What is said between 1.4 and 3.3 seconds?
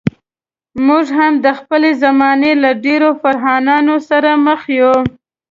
د خپلې زمانې له ډېرو